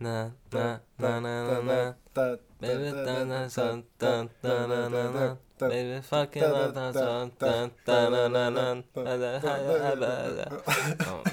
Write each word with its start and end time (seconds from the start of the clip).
Na 0.00 0.30
na 0.52 0.80
na 0.98 1.20
na 1.20 1.44
na 1.44 1.62
na. 1.62 1.96
Baby 2.62 2.92
na 2.92 3.48
dun 3.56 3.84
dun 4.00 4.30
na 4.42 4.66
na 4.66 5.10
na. 5.10 5.36
Baby 5.60 6.00
fucking 6.02 6.42
na 6.42 6.68
na 6.72 6.90
na. 6.92 8.82
Hadi 8.94 9.78
hadi 9.78 10.04
hadi. 10.04 10.44
Tamam. 11.04 11.24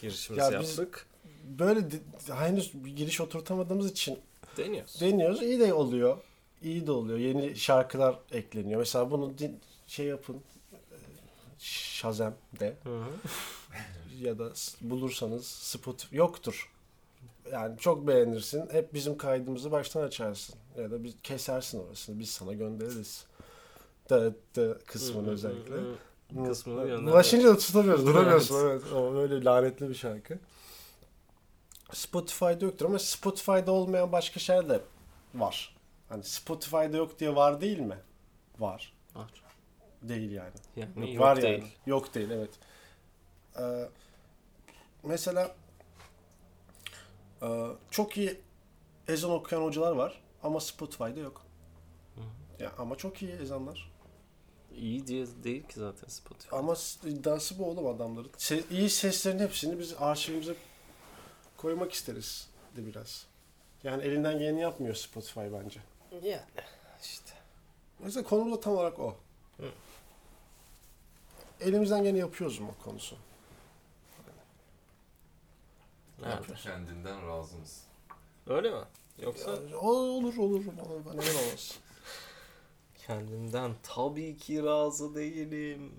Girişimizi 0.00 0.52
yaptık. 0.54 1.06
Böyle 1.44 1.80
henüz 2.38 2.84
bir 2.84 2.96
giriş 2.96 3.20
oturtamadığımız 3.20 3.90
için 3.90 4.18
Deniyoruz. 4.56 5.00
deniyoruz. 5.00 5.42
İyi 5.42 5.60
de 5.60 5.74
oluyor. 5.74 6.16
İyi 6.62 6.86
de 6.86 6.92
oluyor. 6.92 7.18
Yeni 7.18 7.56
şarkılar 7.56 8.18
ekleniyor. 8.32 8.78
Mesela 8.78 9.10
bunu 9.10 9.38
din- 9.38 9.60
şey 9.86 10.06
yapın. 10.06 10.36
e, 10.72 10.76
Shazam'de 11.58 12.74
Hı 12.84 12.98
hı. 12.98 13.04
ya 14.20 14.38
da 14.38 14.52
bulursanız 14.80 15.46
Spotify 15.46 16.16
yoktur. 16.16 16.70
Yani 17.52 17.78
çok 17.78 18.06
beğenirsin. 18.06 18.68
Hep 18.72 18.94
bizim 18.94 19.18
kaydımızı 19.18 19.72
baştan 19.72 20.02
açarsın. 20.02 20.54
Ya 20.78 20.90
da 20.90 21.04
biz 21.04 21.14
kesersin 21.22 21.86
orasını. 21.86 22.18
Biz 22.18 22.30
sana 22.30 22.52
göndeririz. 22.52 23.26
Da, 24.10 24.32
da 24.56 24.78
kısmını 24.86 25.30
özellikle. 25.30 25.76
Kısmını 26.46 26.86
gönder. 26.86 27.12
Ulaşınca 27.12 27.48
da 27.48 27.58
tutamıyoruz. 27.58 28.06
Duramıyorsun. 28.06 28.68
Evet. 28.70 28.82
O 28.92 29.14
böyle 29.14 29.44
lanetli 29.44 29.88
bir 29.88 29.94
şarkı. 29.94 30.38
Spotify'da 31.92 32.64
yoktur 32.64 32.86
ama 32.86 32.98
Spotify'da 32.98 33.72
olmayan 33.72 34.12
başka 34.12 34.40
şeyler 34.40 34.68
de 34.68 34.80
var. 35.34 35.76
Hani 36.08 36.24
Spotify'da 36.24 36.96
yok 36.96 37.18
diye 37.20 37.34
var 37.34 37.60
değil 37.60 37.78
mi? 37.80 37.98
Var. 38.58 38.92
Var. 39.14 39.30
Değil 40.02 40.30
yani. 40.30 40.52
Yani 40.76 40.90
Yok, 40.96 41.08
yok 41.14 41.20
var 41.20 41.42
değil. 41.42 41.58
yani. 41.58 41.70
Yok 41.86 42.14
değil 42.14 42.30
evet. 42.30 42.50
Ee, 43.58 43.88
mesela 45.02 45.54
çok 47.90 48.16
iyi 48.16 48.40
ezan 49.08 49.30
okuyan 49.30 49.62
hocalar 49.62 49.92
var 49.92 50.20
ama 50.42 50.60
Spotify'da 50.60 51.20
yok. 51.20 51.42
Ya 52.58 52.72
ama 52.78 52.96
çok 52.96 53.22
iyi 53.22 53.32
ezanlar. 53.32 53.92
İyi 54.76 55.06
diye 55.06 55.26
değil 55.44 55.62
ki 55.62 55.74
zaten 55.80 56.08
Spotify. 56.08 56.56
Ama 56.56 56.74
iddiası 57.04 57.58
bu 57.58 57.66
oğlum 57.70 57.86
adamların. 57.86 58.28
Se- 58.28 58.64
iyi 58.70 58.90
seslerin 58.90 59.38
hepsini 59.38 59.78
biz 59.78 59.94
arşivimize 59.98 60.56
koymak 61.56 61.92
isteriz 61.92 62.48
de 62.76 62.86
biraz. 62.86 63.26
Yani 63.84 64.02
elinden 64.02 64.38
geleni 64.38 64.60
yapmıyor 64.60 64.94
Spotify 64.94 65.40
bence. 65.40 65.80
Yani 66.12 66.40
işte. 67.02 67.32
Mesela 67.98 68.24
konumuz 68.24 68.52
da 68.52 68.60
tam 68.60 68.72
olarak 68.72 68.98
o. 68.98 69.16
Hı. 69.56 69.66
Elimizden 71.60 72.02
geleni 72.02 72.18
yapıyoruz 72.18 72.58
mu 72.58 72.74
konusu? 72.84 73.16
Nerede? 76.22 76.54
Kendinden 76.62 77.28
razı 77.28 77.56
mısın? 77.56 77.82
Öyle 78.46 78.70
mi? 78.70 78.80
Yoksa 79.22 79.50
Ya, 79.70 79.78
olur 79.78 80.36
olur. 80.36 80.62
Bana- 80.66 81.04
bana 81.04 81.14
Neden 81.14 81.34
olmaz? 81.34 81.78
kendimden 83.06 83.70
tabii 83.82 84.36
ki 84.36 84.62
razı 84.64 85.14
değilim. 85.14 85.92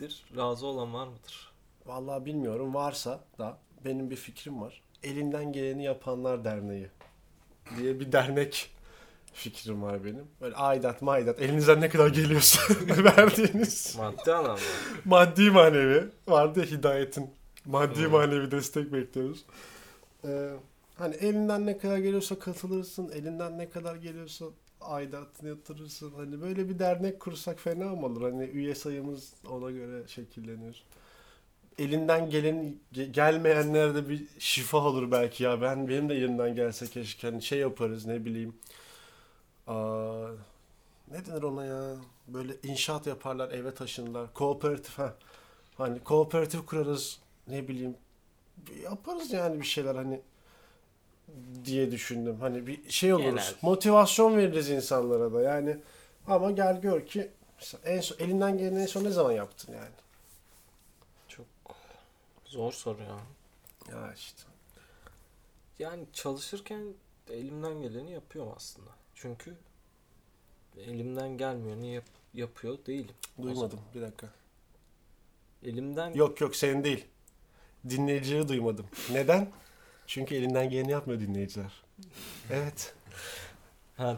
Dir. 0.00 0.24
Razı 0.36 0.66
olan 0.66 0.94
var 0.94 1.06
mıdır? 1.06 1.52
Vallahi 1.86 2.24
bilmiyorum. 2.24 2.74
Varsa 2.74 3.20
da 3.38 3.58
benim 3.84 4.10
bir 4.10 4.16
fikrim 4.16 4.60
var. 4.60 4.82
Elinden 5.02 5.52
geleni 5.52 5.84
yapanlar 5.84 6.44
derneği 6.44 6.88
diye 7.78 8.00
bir 8.00 8.12
dernek 8.12 8.70
fikrim 9.32 9.82
var 9.82 10.04
benim. 10.04 10.24
Böyle 10.40 10.54
aidat 10.56 11.02
maidat 11.02 11.40
elinizden 11.40 11.80
ne 11.80 11.88
kadar 11.88 12.08
geliyorsa 12.08 12.60
verdiğiniz 12.88 13.96
Maddi 13.98 14.32
anlamda. 14.32 14.60
maddi 15.04 15.50
manevi 15.50 16.08
vardı 16.28 16.60
ya 16.60 16.66
hidayetin 16.66 17.30
maddi 17.66 18.04
Hmm. 18.04 18.10
manevi 18.10 18.50
destek 18.50 18.92
bekliyoruz. 18.92 19.44
Ee, 20.24 20.50
hani 20.96 21.14
elinden 21.14 21.66
ne 21.66 21.78
kadar 21.78 21.98
geliyorsa 21.98 22.38
katılırsın, 22.38 23.08
elinden 23.10 23.58
ne 23.58 23.70
kadar 23.70 23.96
geliyorsa 23.96 24.46
aidatını 24.80 25.48
yatırırsın. 25.48 26.12
Hani 26.16 26.42
böyle 26.42 26.68
bir 26.68 26.78
dernek 26.78 27.20
kursak 27.20 27.60
fena 27.60 27.84
mı 27.96 28.06
olur? 28.06 28.22
Hani 28.22 28.44
üye 28.44 28.74
sayımız 28.74 29.34
ona 29.50 29.70
göre 29.70 30.08
şekillenir. 30.08 30.84
Elinden 31.78 32.30
gelen 32.30 32.76
ge- 32.94 33.12
gelmeyenlere 33.12 33.94
de 33.94 34.08
bir 34.08 34.24
şifa 34.38 34.78
olur 34.78 35.10
belki 35.10 35.44
ya. 35.44 35.62
Ben 35.62 35.88
benim 35.88 36.08
de 36.08 36.14
elimden 36.14 36.54
gelse 36.54 36.86
keşke 36.86 37.30
hani 37.30 37.42
şey 37.42 37.58
yaparız 37.58 38.06
ne 38.06 38.24
bileyim. 38.24 38.54
Aa, 39.66 40.28
ne 41.10 41.26
denir 41.26 41.42
ona 41.42 41.64
ya? 41.64 41.96
Böyle 42.28 42.52
inşaat 42.62 43.06
yaparlar, 43.06 43.50
eve 43.50 43.74
taşınırlar. 43.74 44.34
Kooperatif 44.34 44.98
ha. 44.98 45.14
Hani 45.78 46.00
kooperatif 46.04 46.66
kurarız 46.66 47.20
ne 47.48 47.68
bileyim. 47.68 47.96
Yaparız 48.82 49.32
yani 49.32 49.60
bir 49.60 49.66
şeyler 49.66 49.94
hani 49.94 50.20
diye 51.64 51.90
düşündüm. 51.90 52.36
Hani 52.40 52.66
bir 52.66 52.90
şey 52.90 53.14
oluruz. 53.14 53.30
Genel. 53.30 53.54
Motivasyon 53.62 54.36
veririz 54.36 54.70
insanlara 54.70 55.32
da. 55.32 55.42
Yani 55.42 55.76
ama 56.26 56.50
gel 56.50 56.80
gör 56.80 57.06
ki 57.06 57.30
en 57.84 58.00
son, 58.00 58.18
elinden 58.18 58.58
geleni 58.58 58.82
en 58.82 58.86
son 58.86 59.04
ne 59.04 59.10
zaman 59.10 59.32
yaptın 59.32 59.72
yani? 59.72 59.94
Çok 61.28 61.46
zor 62.44 62.72
soru 62.72 63.02
ya. 63.02 63.18
Ya 63.92 64.14
işte. 64.14 64.42
Yani 65.78 66.04
çalışırken 66.12 66.94
elimden 67.30 67.82
geleni 67.82 68.12
yapıyorum 68.12 68.52
aslında. 68.56 68.90
Çünkü 69.14 69.56
elimden 70.78 71.38
gelmeyeni 71.38 71.94
yap, 71.94 72.04
yapıyor 72.34 72.78
değilim. 72.86 73.14
Duymadım. 73.42 73.80
Bir 73.94 74.00
dakika. 74.00 74.26
Elimden 75.62 76.14
Yok 76.14 76.40
yok 76.40 76.56
senin 76.56 76.84
değil. 76.84 77.06
Dinleyicileri 77.90 78.48
duymadım. 78.48 78.86
Neden? 79.12 79.48
Çünkü 80.06 80.34
elinden 80.34 80.70
geleni 80.70 80.90
yapmıyor 80.90 81.20
dinleyiciler. 81.20 81.72
Evet. 82.50 82.94
Ha. 83.96 84.16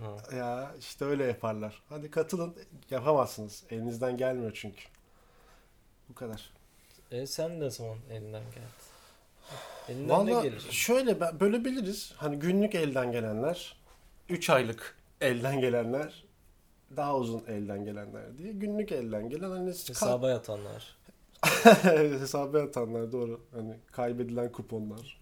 ha. 0.00 0.36
Ya 0.36 0.72
işte 0.80 1.04
öyle 1.04 1.24
yaparlar. 1.24 1.82
Hadi 1.88 2.10
katılın. 2.10 2.54
Yapamazsınız. 2.90 3.64
Elinizden 3.70 4.16
gelmiyor 4.16 4.52
çünkü. 4.54 4.82
Bu 6.08 6.14
kadar. 6.14 6.50
E 7.10 7.26
sen 7.26 7.60
ne 7.60 7.70
zaman 7.70 7.98
elinden 8.10 8.42
geldi? 8.42 8.80
Elinden 9.88 10.26
ne 10.26 10.32
Valla 10.32 10.42
gelir? 10.42 10.66
şöyle 10.70 11.20
ben- 11.20 11.40
bölebiliriz. 11.40 12.12
Hani 12.16 12.38
günlük 12.38 12.74
elden 12.74 13.12
gelenler, 13.12 13.76
3 14.28 14.50
aylık 14.50 14.96
elden 15.20 15.60
gelenler, 15.60 16.24
daha 16.96 17.16
uzun 17.16 17.44
elden 17.48 17.84
gelenler 17.84 18.38
diye. 18.38 18.52
Günlük 18.52 18.92
elden 18.92 19.30
gelen 19.30 19.50
hani 19.50 19.68
Hesaba 19.68 20.30
yatanlar. 20.30 20.96
hesaba 22.20 22.58
yatanlar 22.58 23.12
doğru. 23.12 23.40
Hani 23.52 23.76
kaybedilen 23.92 24.52
kuponlar 24.52 25.20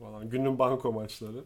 falan. 0.00 0.28
Günün 0.30 0.58
banko 0.58 0.92
maçları. 0.92 1.44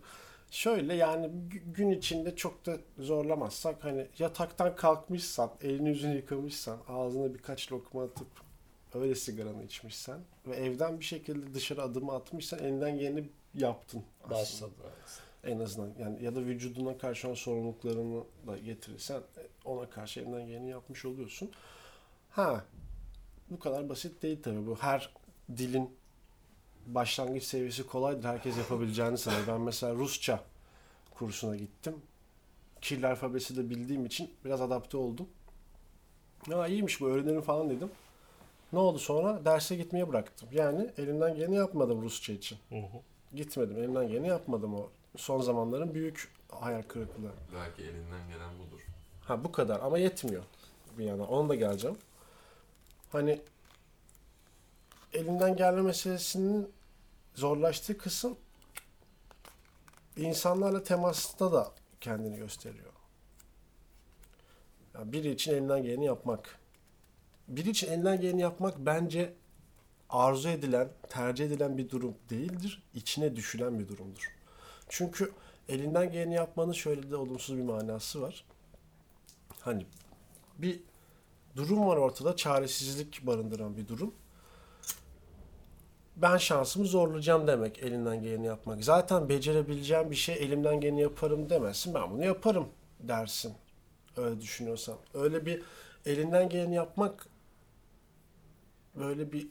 Şöyle 0.51 0.95
yani 0.95 1.27
gü- 1.27 1.73
gün 1.73 1.91
içinde 1.91 2.37
çok 2.37 2.67
da 2.67 2.77
zorlamazsak 2.99 3.85
hani 3.85 4.07
yataktan 4.19 4.77
kalkmışsan, 4.77 5.51
elini 5.63 5.89
yüzünü 5.89 6.17
yıkamışsan, 6.17 6.79
ağzına 6.89 7.35
birkaç 7.35 7.73
lokma 7.73 8.03
atıp 8.05 8.29
öyle 8.95 9.15
sigaranı 9.15 9.65
içmişsen 9.65 10.19
ve 10.47 10.57
evden 10.57 11.01
bir 11.01 11.05
şekilde 11.05 11.55
dışarı 11.55 11.83
adımı 11.83 12.13
atmışsan 12.13 12.59
elinden 12.59 12.99
geleni 12.99 13.29
yaptın. 13.55 14.03
aslında. 14.25 14.41
Başladı. 14.41 14.73
En 15.45 15.59
azından 15.61 15.91
yani 16.01 16.25
ya 16.25 16.35
da 16.35 16.41
vücuduna 16.41 16.99
karşı 16.99 17.29
olan 17.29 17.35
sorumluluklarını 17.35 18.25
da 18.47 18.59
getirirsen 18.59 19.23
ona 19.65 19.91
karşı 19.91 20.21
elinden 20.21 20.47
geleni 20.47 20.71
yapmış 20.71 21.05
oluyorsun. 21.05 21.51
Ha 22.31 22.65
bu 23.53 23.59
kadar 23.59 23.89
basit 23.89 24.23
değil 24.23 24.43
tabii 24.43 24.67
bu. 24.67 24.77
Her 24.77 25.11
dilin 25.57 25.91
başlangıç 26.87 27.45
seviyesi 27.45 27.87
kolaydır. 27.87 28.25
Herkes 28.29 28.59
yapabileceğini 28.59 29.19
sanır. 29.19 29.47
Ben 29.49 29.61
mesela 29.61 29.95
Rusça 29.95 30.41
kursuna 31.15 31.57
gittim. 31.57 31.95
Kirli 32.81 33.07
alfabesi 33.07 33.57
de 33.57 33.71
bildiğim 33.71 34.07
için 34.07 34.31
biraz 34.45 34.61
adapte 34.61 34.97
oldum. 34.97 35.29
Ya 36.51 36.67
iyiymiş 36.67 37.01
bu 37.01 37.09
öğrenirim 37.09 37.43
falan 37.43 37.71
dedim. 37.71 37.91
Ne 38.73 38.79
oldu 38.79 38.99
sonra? 38.99 39.45
Derse 39.45 39.77
gitmeye 39.77 40.09
bıraktım. 40.09 40.49
Yani 40.53 40.91
elimden 40.99 41.35
geleni 41.35 41.57
yapmadım 41.57 42.03
Rusça 42.03 42.33
için. 42.33 42.59
Hı 42.69 42.75
hı. 42.75 43.01
Gitmedim. 43.35 43.79
Elimden 43.79 44.09
geleni 44.09 44.29
yapmadım 44.29 44.75
o. 44.75 44.89
Son 45.17 45.41
zamanların 45.41 45.95
büyük 45.95 46.29
hayal 46.49 46.83
kırıklığı. 46.83 47.33
Belki 47.55 47.83
elinden 47.83 48.29
gelen 48.29 48.51
budur. 48.59 48.81
Ha 49.25 49.45
bu 49.45 49.53
kadar 49.53 49.81
ama 49.81 49.99
yetmiyor 49.99 50.43
bir 50.99 51.05
yana. 51.05 51.25
Ona 51.25 51.49
da 51.49 51.55
geleceğim. 51.55 51.97
Hani 53.13 53.41
elinden 55.13 55.57
gelme 55.57 55.83
meselesinin 55.83 56.73
zorlaştığı 57.35 57.99
kısım 57.99 58.37
insanlarla 60.17 60.83
temasta 60.83 61.53
da 61.53 61.73
kendini 62.01 62.37
gösteriyor. 62.37 62.93
Ya 64.95 65.13
biri 65.13 65.31
için 65.31 65.53
elinden 65.53 65.83
geleni 65.83 66.05
yapmak. 66.05 66.59
Biri 67.49 67.71
için 67.71 67.93
elinden 67.93 68.21
geleni 68.21 68.41
yapmak 68.41 68.79
bence 68.79 69.35
arzu 70.11 70.49
edilen, 70.49 70.89
tercih 71.09 71.47
edilen 71.47 71.79
bir 71.79 71.91
durum 71.91 72.15
değildir. 72.31 72.83
İçine 72.95 73.37
düşülen 73.37 73.79
bir 73.79 73.89
durumdur. 73.89 74.37
Çünkü 74.89 75.33
elinden 75.69 76.13
geleni 76.13 76.35
yapmanın 76.35 76.73
şöyle 76.73 77.11
de 77.11 77.17
olumsuz 77.17 77.57
bir 77.57 77.63
manası 77.63 78.23
var. 78.23 78.45
Hani 79.61 79.87
bir 80.59 80.81
durum 81.57 81.87
var 81.87 81.97
ortada, 81.97 82.37
çaresizlik 82.37 83.27
barındıran 83.27 83.77
bir 83.77 83.89
durum. 83.89 84.15
ben 86.17 86.37
şansımı 86.37 86.87
zorlayacağım 86.87 87.47
demek 87.47 87.79
elinden 87.83 88.23
geleni 88.23 88.47
yapmak. 88.47 88.85
Zaten 88.85 89.29
becerebileceğim 89.29 90.11
bir 90.11 90.17
şey 90.17 90.35
elimden 90.35 90.81
geleni 90.81 91.01
yaparım 91.01 91.51
demezsin. 91.51 91.95
Ben 91.95 92.11
bunu 92.11 92.25
yaparım 92.25 92.69
dersin. 93.01 93.55
Öyle 94.17 94.41
düşünüyorsan. 94.41 94.97
Öyle 95.15 95.47
bir 95.47 95.63
elinden 96.07 96.49
geleni 96.49 96.75
yapmak 96.75 97.27
böyle 98.95 99.33
bir 99.33 99.49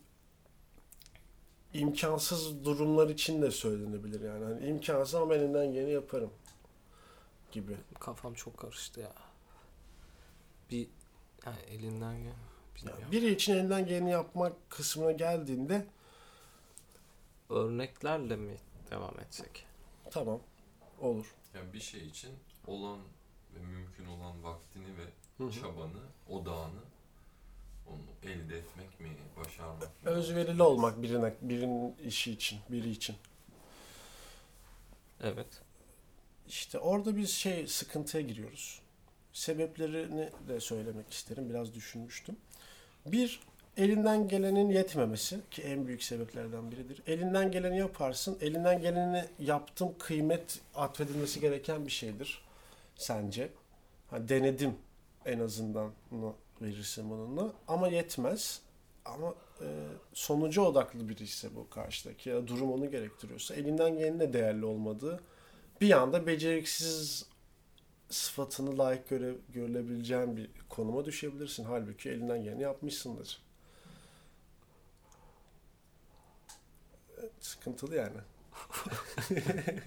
imkansız 1.74 2.66
durumlar 2.66 3.10
için 3.10 3.42
de 3.42 3.52
söylenebilir 3.52 4.22
yani. 4.22 4.46
Hani 4.46 4.68
imkansız 4.68 5.16
ama 5.16 5.30
ben 5.30 5.40
elimden 5.40 5.74
geleni 5.74 5.92
yaparım 5.92 6.32
gibi. 7.52 7.78
Kafam 8.00 8.34
çok 8.34 8.58
karıştı 8.58 9.00
ya. 9.00 9.14
Bir 10.72 10.88
yani 11.46 11.60
elinden 11.70 12.24
gel. 12.24 12.34
Yani 12.86 13.12
biri 13.12 13.32
için 13.34 13.54
elinden 13.54 13.86
geleni 13.86 14.12
yapmak 14.12 14.70
kısmına 14.70 15.12
geldiğinde 15.12 15.86
Örneklerle 17.50 18.36
mi 18.36 18.58
devam 18.92 19.20
etsek? 19.20 19.66
tamam 20.12 20.40
olur. 21.02 21.36
Yani 21.56 21.74
bir 21.74 21.80
şey 21.80 22.08
için 22.08 22.32
olan 22.68 23.00
ve 23.56 23.60
mümkün 23.60 24.06
olan 24.06 24.44
vaktini 24.44 24.98
ve 24.98 25.06
Hı 25.38 25.44
hı. 25.44 25.52
çabanı, 25.52 26.00
odağını 26.30 26.80
onu 27.88 28.32
elde 28.32 28.58
etmek 28.58 29.00
mi, 29.00 29.10
başarmak 29.38 29.82
mı? 30.04 30.10
Özverili 30.10 30.64
olmak 30.64 31.02
birine, 31.02 31.34
birinin 31.42 31.96
işi 31.98 32.32
için, 32.32 32.60
biri 32.70 32.90
için. 32.90 33.16
Evet. 35.24 35.62
İşte 36.48 36.80
orada 36.80 37.18
biz 37.18 37.30
şey 37.30 37.68
sıkıntıya 37.68 38.24
giriyoruz. 38.24 38.82
Sebeplerini 39.34 40.30
de 40.48 40.60
söylemek 40.60 41.14
isterim. 41.14 41.50
Biraz 41.50 41.74
düşünmüştüm. 41.74 42.36
Bir, 43.06 43.40
elinden 43.78 44.28
gelenin 44.28 44.70
yetmemesi 44.70 45.40
ki 45.52 45.62
en 45.62 45.88
büyük 45.88 46.04
sebeplerden 46.04 46.72
biridir. 46.72 47.02
Elinden 47.08 47.52
geleni 47.52 47.78
yaparsın. 47.78 48.38
Elinden 48.42 48.82
geleni 48.82 49.26
yaptım 49.40 49.96
kıymet 50.00 50.60
atfedilmesi 50.76 51.40
gereken 51.40 51.86
bir 51.86 51.92
şeydir. 51.92 52.42
Sence? 52.96 53.50
Ha, 54.10 54.30
denedim 54.30 54.76
en 55.26 55.40
azından 55.40 55.92
bunu 56.12 56.36
verirsin 56.62 57.10
bununla. 57.10 57.54
Ama 57.68 57.88
yetmez. 57.88 58.62
Ama 59.06 59.36
e, 59.62 59.68
sonuca 60.14 60.62
odaklı 60.62 61.10
biri 61.10 61.24
ise 61.24 61.56
bu 61.56 61.70
karşıdaki 61.70 62.30
ya 62.30 62.48
durum 62.48 62.72
onu 62.72 62.92
gerektiriyorsa 62.92 63.56
elinden 63.56 63.98
gelenin 63.98 64.20
de 64.20 64.34
değerli 64.34 64.66
olmadığı 64.66 65.20
bir 65.82 65.92
anda 65.92 66.28
beceriksiz 66.28 67.26
sıfatını 68.12 68.78
layık 68.78 69.10
göre, 69.10 69.36
görülebileceğin 69.50 70.38
bir 70.38 70.50
konuma 70.70 71.06
düşebilirsin. 71.06 71.64
Halbuki 71.64 72.10
elinden 72.10 72.44
geleni 72.44 72.62
yapmışsındır. 72.62 73.42
Evet, 77.20 77.32
Sıkıntılı 77.40 77.96
yani. 77.96 78.18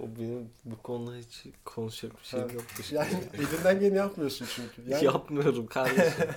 O 0.00 0.02
benim 0.18 0.50
bu 0.64 0.82
konuda 0.82 1.16
hiç 1.16 1.44
konuşacak 1.64 2.20
bir 2.20 2.24
şey 2.26 2.40
yoktu. 2.40 2.82
Yani 2.92 3.24
elinden 3.34 3.80
geleni 3.80 3.96
yapmıyorsun 3.96 4.46
çünkü. 4.56 4.82
Yani 4.90 5.04
Yapmıyorum 5.04 5.66
kardeşim. 5.66 6.28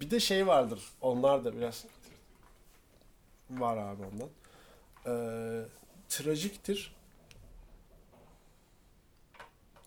bir 0.00 0.10
de 0.10 0.20
şey 0.20 0.46
vardır. 0.46 0.82
Onlar 1.00 1.44
da 1.44 1.56
biraz 1.56 1.84
var 3.50 3.76
abi 3.76 4.02
ondan. 4.02 4.28
Ee, 5.06 5.64
trajiktir. 6.08 6.97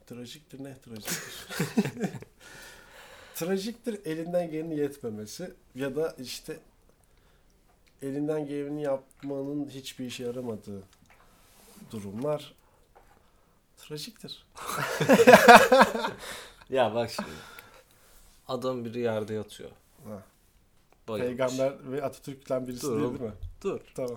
Trajiktir 0.08 0.64
ne 0.64 0.78
trajiktir? 0.82 1.48
trajiktir 3.36 4.06
elinden 4.06 4.52
geleni 4.52 4.80
yetmemesi 4.80 5.54
ya 5.76 5.96
da 5.96 6.16
işte 6.20 6.60
elinden 8.02 8.48
geleni 8.48 8.84
yapmanın 8.84 9.70
hiçbir 9.70 10.06
işe 10.06 10.24
yaramadığı 10.24 10.84
durumlar 11.92 12.54
trajiktir. 13.78 14.46
ya 16.70 16.96
bak 16.96 17.12
şimdi. 17.12 17.30
Adam 18.48 18.86
biri 18.86 19.00
yerde 19.00 19.34
yatıyor. 19.34 19.70
Ha. 20.06 20.24
Bayılmış. 21.08 21.30
Peygamber 21.30 21.92
ve 21.92 22.04
Atatürk'ten 22.04 22.68
birisi 22.68 22.82
Dur 22.88 23.00
değil 23.00 23.22
mi? 23.22 23.34
Dur. 23.64 23.80
Tamam. 23.96 24.16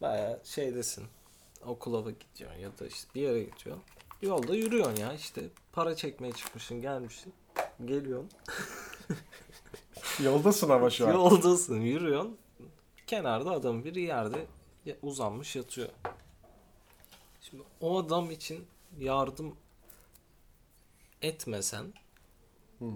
Baya 0.00 0.38
şeydesin. 0.44 1.04
Okula 1.64 2.10
gidiyorsun 2.10 2.60
ya 2.60 2.78
da 2.78 2.86
işte 2.86 3.08
bir 3.14 3.20
yere 3.20 3.42
gidiyorsun. 3.42 3.82
Yolda 4.22 4.54
yürüyorsun 4.54 4.96
ya 4.96 5.12
işte. 5.12 5.42
Para 5.72 5.96
çekmeye 5.96 6.32
çıkmışsın 6.32 6.80
gelmişsin. 6.82 7.32
Geliyorsun. 7.84 8.30
Yoldasın 10.24 10.68
ama 10.70 10.90
şu 10.90 11.08
an. 11.08 11.12
Yoldasın 11.12 11.80
yürüyorsun. 11.80 12.36
Kenarda 13.06 13.50
adam 13.50 13.84
biri 13.84 14.00
yerde 14.00 14.46
uzanmış 15.02 15.56
yatıyor. 15.56 15.88
Şimdi 17.40 17.62
o 17.80 17.98
adam 17.98 18.30
için 18.30 18.66
yardım 18.98 19.56
etmesen 21.22 21.92
Hı 22.78 22.84
hı. 22.84 22.92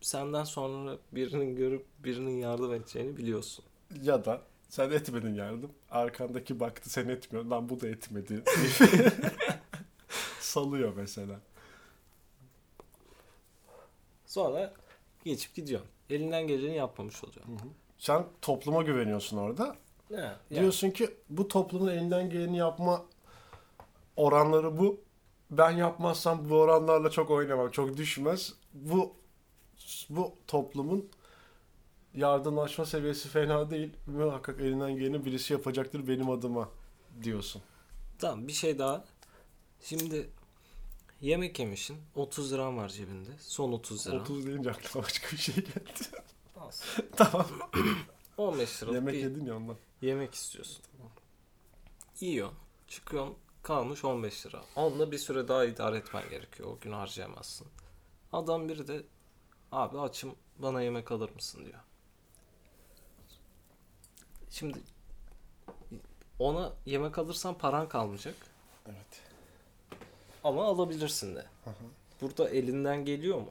senden 0.00 0.44
sonra 0.44 0.96
birinin 1.12 1.56
görüp 1.56 1.86
birinin 1.98 2.38
yardım 2.38 2.74
edeceğini 2.74 3.16
biliyorsun. 3.16 3.64
Ya 4.02 4.24
da 4.24 4.42
sen 4.68 4.90
etmedin 4.90 5.34
yardım. 5.34 5.70
Arkandaki 5.90 6.60
baktı 6.60 6.90
sen 6.90 7.08
etmiyorsun. 7.08 7.50
Lan 7.50 7.68
bu 7.68 7.80
da 7.80 7.88
etmedi. 7.88 8.42
Salıyor 10.56 10.92
mesela. 10.96 11.40
Sonra 14.26 14.72
geçip 15.24 15.54
gidiyorsun. 15.54 15.90
Elinden 16.10 16.46
geleni 16.46 16.76
yapmamış 16.76 17.24
oluyorsun. 17.24 17.72
Sen 17.98 18.24
topluma 18.42 18.82
güveniyorsun 18.82 19.36
orada. 19.36 19.76
Ne? 20.10 20.16
Yani 20.20 20.36
Diyorsun 20.50 20.90
ki 20.90 21.10
bu 21.30 21.48
toplumun 21.48 21.88
elinden 21.88 22.30
geleni 22.30 22.56
yapma 22.56 23.04
oranları 24.16 24.78
bu. 24.78 25.00
Ben 25.50 25.70
yapmazsam 25.70 26.50
bu 26.50 26.54
oranlarla 26.54 27.10
çok 27.10 27.30
oynamam. 27.30 27.70
Çok 27.70 27.96
düşmez. 27.96 28.54
Bu 28.74 29.12
bu 30.10 30.34
toplumun 30.46 31.08
yardımlaşma 32.14 32.84
seviyesi 32.86 33.28
fena 33.28 33.70
değil. 33.70 33.90
Muhakkak 34.06 34.60
elinden 34.60 34.96
geleni 34.96 35.24
birisi 35.24 35.52
yapacaktır 35.52 36.08
benim 36.08 36.30
adıma 36.30 36.68
diyorsun. 37.22 37.62
Tamam 38.18 38.48
bir 38.48 38.52
şey 38.52 38.78
daha. 38.78 39.04
Şimdi 39.80 40.30
yemek 41.20 41.58
yemişsin. 41.58 41.98
30 42.14 42.52
liran 42.52 42.76
var 42.76 42.88
cebinde. 42.88 43.30
Son 43.40 43.72
30 43.72 44.06
lira. 44.06 44.16
30 44.20 44.46
deyince 44.46 44.70
aklıma 44.70 45.04
başka 45.06 45.32
bir 45.32 45.36
şey 45.36 45.54
geldi. 45.54 45.70
Olsun. 46.56 47.04
tamam. 47.16 47.46
15 48.38 48.82
lira 48.82 48.92
Yemek 48.94 49.14
bir 49.14 49.18
yedin 49.18 49.46
ya 49.46 49.56
ondan. 49.56 49.76
yemek 50.02 50.34
istiyorsun. 50.34 50.82
Yiyorsun. 52.20 52.58
Çıkıyorsun. 52.88 53.34
Kalmış 53.62 54.04
15 54.04 54.46
lira. 54.46 54.62
Onunla 54.76 55.12
bir 55.12 55.18
süre 55.18 55.48
daha 55.48 55.64
idare 55.64 55.96
etmen 55.96 56.28
gerekiyor. 56.30 56.68
O 56.68 56.78
gün 56.80 56.92
harcayamazsın. 56.92 57.66
Adam 58.32 58.68
biri 58.68 58.88
de 58.88 59.02
abi 59.72 59.98
açım 60.00 60.34
bana 60.58 60.82
yemek 60.82 61.12
alır 61.12 61.30
mısın 61.34 61.64
diyor. 61.64 61.78
Şimdi 64.50 64.78
ona 66.38 66.72
yemek 66.86 67.18
alırsan 67.18 67.58
paran 67.58 67.88
kalmayacak. 67.88 68.34
Evet. 68.86 69.22
Ama 70.46 70.64
alabilirsin 70.64 71.36
de. 71.36 71.46
Aha. 71.66 71.74
Burada 72.20 72.50
elinden 72.50 73.04
geliyor 73.04 73.38
mu? 73.38 73.50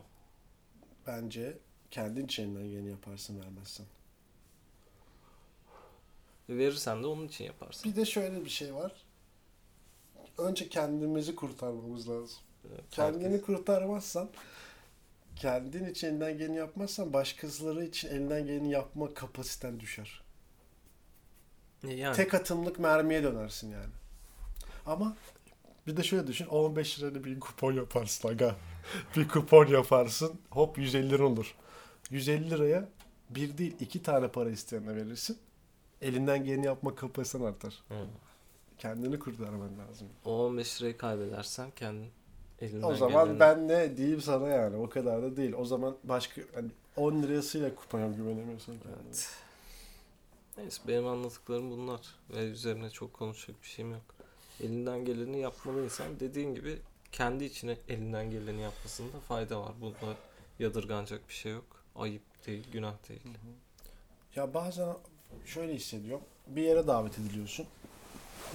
Bence 1.08 1.58
kendin 1.92 2.26
için 2.26 2.44
elinden 2.44 2.70
geleni 2.70 2.90
yaparsın 2.90 3.42
vermezsen. 3.42 3.86
Verirsen 6.50 7.04
de 7.04 7.08
onun 7.08 7.28
için 7.28 7.46
yaparsın. 7.46 7.92
Bir 7.92 7.96
de 7.96 8.06
şöyle 8.06 8.46
bir 8.46 8.50
şey 8.50 8.74
var. 8.76 8.92
Önce 10.38 10.70
kendimizi 10.70 11.36
kurtarmamız 11.36 12.10
lazım. 12.10 12.38
Evet, 12.70 12.84
Kendini 12.92 13.42
kurtarmazsan, 13.42 14.30
kendin 15.36 15.86
için 15.86 16.08
elinden 16.08 16.38
geleni 16.38 16.58
yapmazsan 16.58 17.14
başkaları 17.14 17.86
için 17.86 18.10
elinden 18.10 18.46
geleni 18.46 18.72
yapma 18.72 19.14
kapasiten 19.14 19.80
düşer. 19.80 20.22
Yani 21.84 22.16
Tek 22.16 22.34
atımlık 22.34 22.80
mermiye 22.80 23.24
dönersin 23.24 23.72
yani. 23.72 23.94
Ama 24.86 25.16
bir 25.88 25.98
de 25.98 26.04
şöyle 26.04 26.28
düşün. 26.28 26.46
15 26.46 27.00
lirayla 27.00 27.24
bir 27.24 27.40
kupon 27.40 27.74
yaparsın 27.74 28.30
aga. 28.30 28.56
bir 29.18 29.28
kupon 29.28 29.66
yaparsın. 29.66 30.40
Hop 30.50 30.78
150 30.78 31.10
lira 31.10 31.26
olur. 31.26 31.56
150 32.12 32.50
liraya 32.50 32.90
bir 33.30 33.58
değil 33.58 33.76
iki 33.80 34.04
tane 34.04 34.28
para 34.28 34.50
isteyene 34.50 34.96
verirsin. 34.96 35.38
Elinden 36.02 36.44
geleni 36.44 36.66
yapma 36.66 36.96
kapasiten 36.96 37.42
artar. 37.46 37.74
Hı. 37.90 37.96
Kendini 38.78 39.20
kurtarman 39.20 39.70
lazım. 39.80 40.08
o 40.26 40.46
15 40.46 40.82
lirayı 40.82 40.98
kaybedersen 40.98 41.72
kendin 41.76 42.10
elinden 42.62 42.88
O 42.88 42.96
zaman 42.96 43.26
geleni- 43.28 43.40
ben 43.40 43.68
ne 43.68 43.98
diyeyim 43.98 44.22
sana 44.22 44.48
yani 44.48 44.76
o 44.76 44.90
kadar 44.90 45.24
da 45.24 45.38
değil. 45.38 45.54
O 45.54 45.66
zaman 45.66 45.98
başka 46.04 46.42
hani 46.56 46.70
10 46.96 47.24
lirasıyla 47.24 47.76
kupona 47.76 48.08
güvenemiyorsun 48.08 48.74
kendine. 48.80 49.02
Evet. 49.06 49.30
Neyse 50.58 50.82
benim 50.88 51.08
anlattıklarım 51.08 51.72
bunlar. 51.72 52.02
Ve 52.30 52.40
üzerine 52.46 52.90
çok 52.90 53.14
konuşacak 53.14 53.62
bir 53.64 53.68
şeyim 53.68 53.92
yok. 53.92 54.02
Elinden 54.64 55.06
geleni 55.06 55.40
yapmalı 55.40 55.84
insan. 55.84 56.20
Dediğin 56.20 56.56
gibi 56.56 56.78
kendi 57.12 57.44
içine 57.44 57.78
elinden 57.90 58.32
geleni 58.32 58.62
yapmasında 58.62 59.20
fayda 59.28 59.62
var. 59.62 59.72
Bunda 59.82 60.16
yadırganacak 60.60 61.30
bir 61.30 61.34
şey 61.34 61.52
yok. 61.52 61.84
Ayıp 61.96 62.22
değil, 62.48 62.72
günah 62.72 62.94
değil. 63.10 63.22
Ya 64.36 64.54
bazen 64.54 64.90
şöyle 65.46 65.76
hissediyorum. 65.76 66.24
Bir 66.48 66.62
yere 66.62 66.88
davet 66.88 67.20
ediliyorsun. 67.20 67.66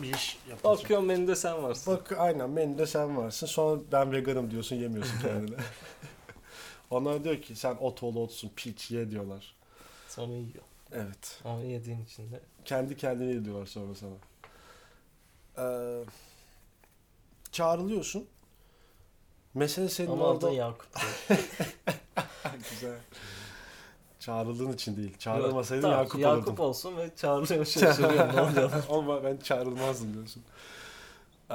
Bir 0.02 0.14
iş 0.14 0.38
yapacaksın. 0.48 0.70
Bakıyorum 0.84 1.06
menüde 1.06 1.36
sen 1.36 1.62
varsın. 1.62 1.94
Bak 1.94 2.12
aynen 2.18 2.50
menüde 2.50 2.86
sen 2.86 3.16
varsın. 3.16 3.46
Sonra 3.46 3.80
ben 3.92 4.12
veganım 4.12 4.50
diyorsun 4.50 4.76
yemiyorsun 4.76 5.18
kendine. 5.22 5.56
Onlar 6.90 7.24
diyor 7.24 7.42
ki 7.42 7.56
sen 7.56 7.76
ot 7.76 8.02
ol 8.02 8.16
otsun 8.16 8.50
piç 8.56 8.90
ye 8.90 9.10
diyorlar. 9.10 9.54
Sonra 10.08 10.32
yiyor. 10.32 10.64
Evet. 10.92 11.40
Ama 11.44 11.60
yediğin 11.60 12.04
için 12.04 12.32
de 12.32 12.40
Kendi 12.64 12.96
kendine 12.96 13.32
ye 13.32 13.44
diyorlar 13.44 13.66
sonra 13.66 13.94
sana. 13.94 14.14
Ee, 15.58 16.04
çağrılıyorsun. 17.52 18.26
Mesele 19.54 19.88
senin 19.88 20.10
ama 20.10 20.24
orada... 20.24 20.50
Yakup. 20.50 20.88
Güzel. 22.70 22.98
Çağrıldığın 24.20 24.72
için 24.72 24.96
değil. 24.96 25.18
Çağrılmasaydın 25.18 25.82
Tamam, 25.82 25.98
Yakup, 25.98 26.20
Yakup 26.20 26.48
olurdun. 26.48 26.62
olsun 26.62 26.96
ve 26.96 27.10
çağırıyor 27.16 27.64
şaşırıyorum 27.64 28.36
ne 28.36 28.40
oluyor 28.42 28.70
lan? 28.70 28.82
Ama 28.90 29.24
ben 29.24 29.36
çağrılmazdım 29.36 30.14
diyorsun. 30.14 30.42
Ee, 31.50 31.54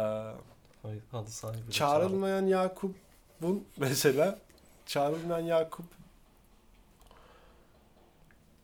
Hayır, 0.83 1.03
Adı 1.13 1.29
sahibi. 1.31 1.71
çağrılmayan 1.71 2.45
Yakup'un 2.45 3.67
mesela 3.77 4.39
çağrılmayan 4.85 5.39
Yakup 5.45 5.85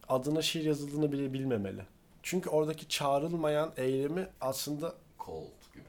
adına 0.10 0.42
şiir 0.42 0.64
yazıldığını 0.66 1.12
bile 1.12 1.34
bilmemeli. 1.34 1.86
Çünkü 2.24 2.50
oradaki 2.50 2.88
çağrılmayan 2.88 3.72
eylemi 3.78 4.28
aslında 4.42 4.94
Cold 5.26 5.48
gibi 5.74 5.84
mi? 5.84 5.88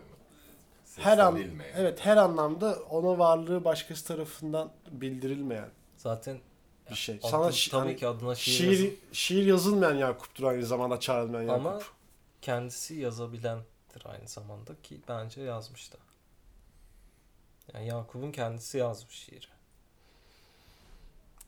her 0.98 1.18
an 1.18 1.38
evet 1.76 2.00
her 2.00 2.16
anlamda 2.16 2.78
ona 2.90 3.18
varlığı 3.18 3.64
başkası 3.64 4.04
tarafından 4.06 4.72
bildirilmeyen 4.90 5.70
Zaten 5.96 6.40
bir 6.90 6.94
şey. 6.94 7.14
adı- 7.14 7.28
Sana 7.28 7.46
şi- 7.46 7.70
tabii 7.70 7.80
hani 7.82 7.96
ki 7.96 8.06
adına 8.06 8.34
şiir, 8.34 8.54
şiir 8.54 8.70
yazıp 8.84 9.14
şiir 9.14 9.46
yazılmayan 9.46 9.94
Yakup'tur 9.94 10.44
aynı 10.44 10.66
zamanda 10.66 11.00
çağrılmayan 11.00 11.48
Yakup. 11.48 11.66
Ama 11.66 11.80
kendisi 12.42 12.94
yazabilendir 12.94 14.02
aynı 14.04 14.28
zamanda 14.28 14.72
ki 14.82 15.00
bence 15.08 15.40
yazmış 15.42 15.92
da. 15.92 15.96
Yani 17.74 17.86
Yakup'un 17.86 18.32
kendisi 18.32 18.78
yazmış 18.78 19.14
şiiri. 19.14 19.46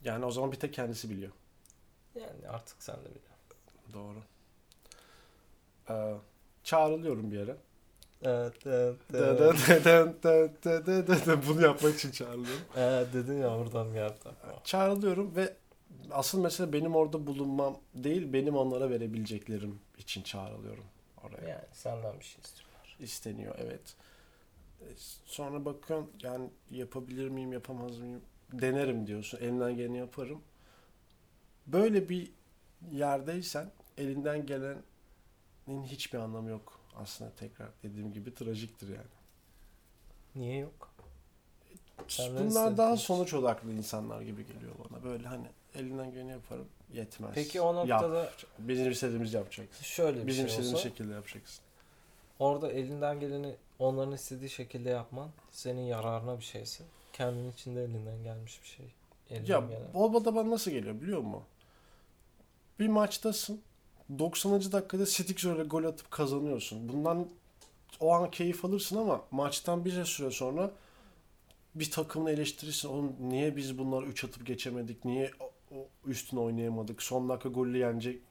Yani 0.05 0.25
o 0.25 0.31
zaman 0.31 0.53
bir 0.53 0.57
tek 0.61 0.75
kendisi 0.75 1.11
biliyor. 1.11 1.33
Yani 2.15 2.49
artık 2.49 2.83
sen 2.83 2.97
de 2.97 3.01
biliyorsun. 3.01 3.35
Doğru. 3.93 4.23
Ee, 5.91 6.15
çağrılıyorum 6.65 7.31
bir 7.31 7.39
yere. 7.39 7.57
Evet, 8.25 8.67
evet, 8.67 8.97
evet. 9.15 9.59
Bunu 11.49 11.63
yapmak 11.63 11.95
için 11.95 12.11
çağrılıyorum. 12.11 12.63
Ee, 12.77 13.05
dedin 13.13 13.39
ya 13.39 13.59
buradan 13.59 13.93
geldi. 13.93 14.15
Çağrılıyorum 14.65 15.37
ve 15.37 15.57
asıl 16.11 16.41
mesele 16.41 16.73
benim 16.73 16.97
orada 16.97 17.27
bulunmam 17.27 17.77
değil, 17.95 18.33
benim 18.33 18.57
onlara 18.57 18.91
verebileceklerim 18.91 19.81
için 19.99 20.23
çağrılıyorum 20.23 20.85
oraya. 21.25 21.49
Yani 21.49 21.65
senden 21.73 22.21
bir 22.21 22.25
şey 22.25 22.41
istiyorlar. 22.45 22.97
İsteniyor 23.01 23.55
evet. 23.59 23.95
E, 24.81 24.85
Sonra 25.25 25.65
bakıyorum 25.65 26.11
yani 26.23 26.51
yapabilir 26.71 27.29
miyim, 27.29 27.53
yapamaz 27.53 27.99
mıyım? 27.99 28.21
Denerim 28.53 29.07
diyorsun. 29.07 29.39
Elimden 29.39 29.77
geleni 29.77 29.99
yaparım. 29.99 30.41
Böyle 31.67 32.09
bir 32.09 32.33
yerdeysen 32.93 33.71
elinden 33.99 34.47
gelenin 34.47 34.83
hiçbir 35.85 36.19
anlamı 36.19 36.51
yok. 36.51 36.81
Aslında 37.03 37.31
tekrar 37.31 37.69
dediğim 37.83 38.13
gibi 38.13 38.35
trajiktir 38.35 38.89
yani. 38.89 39.15
Niye 40.35 40.59
yok? 40.59 40.91
Senden 42.09 42.51
Bunlar 42.51 42.77
daha 42.77 42.97
sonuç 42.97 43.35
odaklı 43.35 43.73
insanlar 43.73 44.21
gibi 44.21 44.47
geliyor 44.47 44.73
bana. 44.91 45.03
Böyle 45.05 45.29
hani 45.29 45.47
elinden 45.75 46.11
geleni 46.13 46.31
yaparım 46.31 46.69
yetmez. 46.93 47.31
Peki 47.35 47.61
o 47.61 47.67
Yap. 47.87 48.03
noktada 48.03 48.31
Bizim 48.59 48.91
istediğimizi 48.91 49.37
yapacaksın. 49.37 49.85
şöyle 49.85 50.23
bir 50.23 50.27
Bizim 50.27 50.43
şey 50.43 50.51
istediğimiz 50.51 50.75
olsa 50.75 50.89
şekilde 50.89 51.13
yapacaksın. 51.13 51.65
orada 52.39 52.73
elinden 52.73 53.21
geleni 53.21 53.55
onların 53.79 54.13
istediği 54.13 54.51
şekilde 54.51 54.91
yapman 54.91 55.31
senin 55.51 55.83
yararına 55.83 56.39
bir 56.39 56.45
şeyse 56.45 56.85
kendin 57.13 57.51
için 57.53 57.77
de 57.77 57.85
elinden 57.85 58.23
gelmiş 58.23 58.61
bir 58.63 58.69
şey. 58.69 58.87
Elinden 59.31 59.53
Ya 59.53 59.61
gelen. 59.61 59.91
o 59.95 60.25
da 60.25 60.35
bana 60.35 60.51
nasıl 60.51 60.71
geliyor 60.71 61.01
biliyor 61.01 61.21
musun? 61.21 61.43
Bir 62.79 62.89
maçtasın. 62.89 63.63
90. 64.19 64.73
dakikada 64.73 65.07
Stikzor'a 65.07 65.63
gol 65.63 65.85
atıp 65.85 66.11
kazanıyorsun. 66.11 66.89
Bundan 66.89 67.29
o 68.01 68.13
an 68.13 68.31
keyif 68.31 68.65
alırsın 68.65 68.97
ama 68.97 69.25
maçtan 69.31 69.85
bir 69.85 70.05
süre 70.05 70.31
sonra 70.31 70.71
bir 71.75 71.91
takımını 71.91 72.31
eleştirirsin. 72.31 72.89
Oğlum 72.89 73.17
niye 73.21 73.57
biz 73.57 73.79
bunları 73.79 74.07
3 74.07 74.25
atıp 74.25 74.47
geçemedik? 74.47 75.05
Niye 75.05 75.31
o- 75.75 75.89
üstüne 76.07 76.41
oynayamadık? 76.41 77.03
Son 77.03 77.29
dakika 77.29 77.49
golle 77.49 77.79
yenecek 77.79 78.23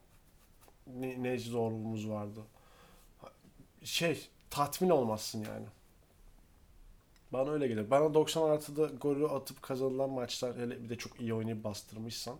ne, 0.87 1.23
ne 1.23 1.39
zorluğumuz 1.39 2.09
vardı? 2.09 2.39
Şey 3.83 4.27
tatmin 4.49 4.89
olmazsın 4.89 5.39
yani. 5.39 5.65
Bana 7.33 7.49
öyle 7.51 7.67
gelir. 7.67 7.89
Bana 7.91 8.13
90 8.13 8.49
artıda 8.49 8.85
golü 8.85 9.27
atıp 9.27 9.61
kazanılan 9.61 10.09
maçlar 10.09 10.57
hele 10.57 10.83
bir 10.83 10.89
de 10.89 10.95
çok 10.95 11.21
iyi 11.21 11.33
oynayıp 11.33 11.63
bastırmışsan 11.63 12.37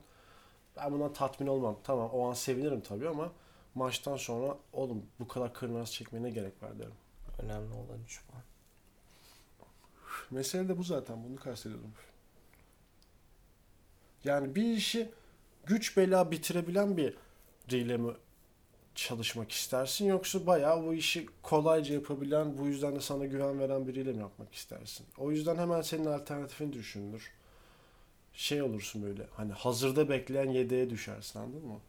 ben 0.78 0.92
bundan 0.92 1.14
tatmin 1.14 1.48
olmam. 1.48 1.80
Tamam 1.84 2.10
o 2.10 2.30
an 2.30 2.34
sevinirim 2.34 2.82
tabii 2.82 3.10
ama 3.10 3.32
maçtan 3.76 4.18
sonra 4.18 4.58
oğlum 4.74 5.06
bu 5.20 5.28
kadar 5.28 5.54
kırnaz 5.54 5.94
çekmeye 5.94 6.24
ne 6.24 6.30
gerek 6.30 6.64
var 6.64 6.80
derim. 6.80 6.94
Önemli 7.40 7.74
olan 7.74 8.00
3 8.06 8.22
puan. 8.28 8.44
Mesele 10.32 10.70
de 10.70 10.78
bu 10.78 10.84
zaten. 10.84 11.24
Bunu 11.24 11.36
kastediyorum. 11.36 11.94
Yani 14.24 14.56
bir 14.56 14.64
işi 14.64 15.12
güç 15.66 15.98
bela 15.98 16.32
bitirebilen 16.32 16.98
bir 16.98 17.18
mi 17.98 18.14
çalışmak 18.96 19.52
istersin 19.52 20.06
yoksa 20.06 20.48
bayağı 20.48 20.84
bu 20.86 20.94
işi 20.94 21.30
kolayca 21.44 21.94
yapabilen, 21.94 22.58
bu 22.58 22.66
yüzden 22.66 22.96
de 22.96 23.00
sana 23.00 23.26
güven 23.26 23.60
veren 23.60 23.88
biriyle 23.88 24.14
mi 24.14 24.20
yapmak 24.20 24.54
istersin? 24.54 25.06
O 25.18 25.32
yüzden 25.32 25.56
hemen 25.56 25.82
senin 25.82 26.06
alternatifini 26.06 26.74
düşündür. 26.74 27.32
Şey 28.34 28.62
olursun 28.62 29.04
böyle 29.04 29.28
hani 29.32 29.52
hazırda 29.54 30.10
bekleyen 30.10 30.50
yedeğe 30.50 30.90
düşersin 30.90 31.40
anladın 31.40 31.68
mı? 31.68 31.80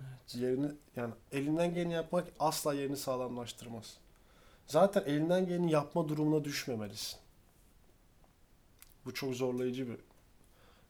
Evet. 0.00 0.34
Yerini 0.34 0.66
yani 0.96 1.14
elinden 1.32 1.74
geleni 1.74 1.92
yapmak 1.92 2.28
asla 2.38 2.74
yerini 2.74 2.96
sağlamlaştırmaz. 2.96 3.96
Zaten 4.66 5.02
elinden 5.06 5.46
geleni 5.46 5.72
yapma 5.72 6.08
durumuna 6.08 6.44
düşmemelisin. 6.44 7.18
Bu 9.04 9.14
çok 9.14 9.34
zorlayıcı 9.34 9.88
bir 9.88 9.96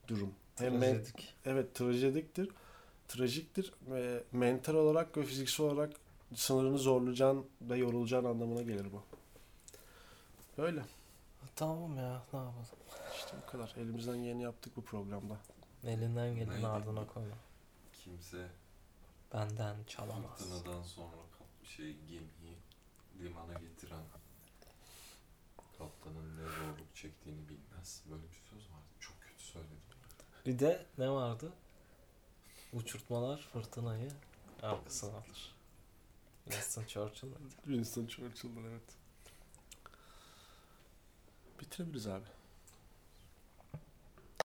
durum. 0.09 0.35
Hem 0.57 0.79
men- 0.79 1.03
evet 1.47 1.75
trajediktir. 1.75 2.49
Trajiktir 3.09 3.73
ve 3.91 4.23
mental 4.33 4.75
olarak 4.75 5.17
ve 5.17 5.25
fiziksel 5.25 5.67
olarak 5.67 5.93
sınırını 6.35 6.79
zorlayacağın 6.79 7.47
ve 7.63 7.77
yorulacağın 7.77 8.25
anlamına 8.25 8.63
gelir 8.63 8.87
bu. 8.93 9.03
Böyle. 10.59 10.83
Tamam 11.57 11.97
ya 11.97 12.03
ne 12.09 12.13
yapalım. 12.13 12.55
İşte 13.15 13.37
bu 13.43 13.51
kadar. 13.51 13.75
Elimizden 13.77 14.17
geleni 14.25 14.43
yaptık 14.43 14.77
bu 14.77 14.85
programda. 14.85 15.37
Elinden 15.85 16.37
Neydi? 16.37 16.67
ardına 16.67 17.07
koyma. 17.07 17.37
Kimse 17.93 18.49
Benden 19.35 19.85
çalamaz. 19.85 20.39
fırtınadan 20.39 20.83
sonra 20.83 21.17
kap- 21.39 21.67
şey 21.69 21.93
gemiyi 21.97 22.57
limana 23.21 23.53
getiren 23.53 24.03
kaptanın 25.79 26.37
ne 26.37 26.43
zorluk 26.43 26.95
çektiğini 26.95 27.49
bilmez. 27.49 28.03
Böyle 28.11 28.23
bir 28.23 28.41
söz 28.51 28.63
vardı. 28.71 28.87
Çok 29.01 29.21
kötü 29.21 29.43
söyledim. 29.45 29.77
Bir 30.47 30.59
de 30.59 30.87
ne 30.99 31.11
vardı? 31.11 31.53
Uçurtmalar 32.73 33.49
fırtınayı 33.53 34.11
arkasına 34.63 35.17
alır. 35.17 35.55
Winston 36.45 36.85
Churchill? 36.85 37.29
Winston 37.65 38.07
Churchill'dan 38.07 38.65
evet. 38.65 38.83
Bitirebiliriz 41.63 42.07
abi. 42.07 42.27